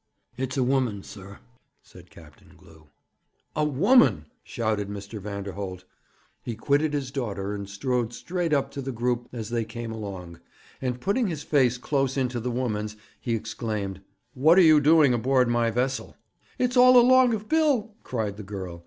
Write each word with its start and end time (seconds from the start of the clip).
'It's 0.35 0.57
a 0.57 0.63
woman, 0.63 1.03
sir,' 1.03 1.37
said 1.83 2.09
Captain 2.09 2.55
Glew. 2.57 2.87
'A 3.55 3.65
woman!' 3.65 4.25
shouted 4.43 4.89
Mr. 4.89 5.19
Vanderholt. 5.21 5.83
He 6.41 6.55
quitted 6.55 6.91
his 6.93 7.11
daughter, 7.11 7.53
and 7.53 7.69
strode 7.69 8.11
straight 8.11 8.51
up 8.51 8.71
to 8.71 8.81
the 8.81 8.91
group 8.91 9.29
as 9.31 9.51
they 9.51 9.63
came 9.63 9.91
along, 9.91 10.39
and, 10.81 10.99
putting 10.99 11.27
his 11.27 11.43
face 11.43 11.77
close 11.77 12.17
into 12.17 12.39
the 12.39 12.49
woman's, 12.49 12.95
he 13.19 13.35
exclaimed: 13.35 14.01
'What 14.33 14.57
are 14.57 14.63
you 14.63 14.81
doing 14.81 15.13
aboard 15.13 15.47
my 15.49 15.69
vessel?' 15.69 16.15
'It's 16.57 16.75
all 16.75 16.97
along 16.97 17.35
of 17.35 17.47
Bill!' 17.47 17.93
cried 18.01 18.37
the 18.37 18.43
girl. 18.43 18.79